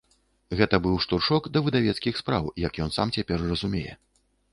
Гэта 0.59 0.77
быў 0.85 0.95
штуршок 1.03 1.49
да 1.57 1.61
выдавецкіх 1.67 2.17
спраў, 2.21 2.47
як 2.67 2.79
ён 2.87 2.95
сам 2.97 3.13
цяпер 3.19 3.45
разумее. 3.51 3.93